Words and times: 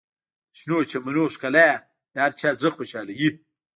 د 0.51 0.53
شنو 0.59 0.77
چمنونو 0.91 1.23
ښکلا 1.35 1.69
د 2.13 2.15
هر 2.23 2.31
چا 2.39 2.49
زړه 2.59 2.69
خوشحالوي. 2.77 3.29